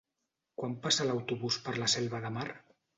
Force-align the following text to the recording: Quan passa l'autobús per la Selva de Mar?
Quan 0.61 0.73
passa 0.87 1.07
l'autobús 1.11 1.61
per 1.69 1.77
la 1.79 1.95
Selva 1.97 2.27
de 2.29 2.37
Mar? 2.41 2.53